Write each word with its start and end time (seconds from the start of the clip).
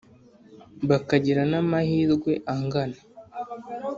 Bakagira 0.89 1.41
na 1.51 1.59
mahirwe 1.69 2.31
angana 2.53 2.99